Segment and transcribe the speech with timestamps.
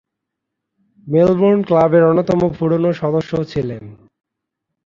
[1.07, 3.83] Melbourne ক্লাবের অন্যতম পুরনো সদস্য ছিলেন।